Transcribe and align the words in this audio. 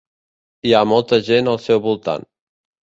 Hi 0.69 0.73
ha 0.77 0.81
molta 0.93 1.21
gent 1.31 1.53
al 1.55 1.63
seu 1.69 1.85
voltant. 1.87 2.29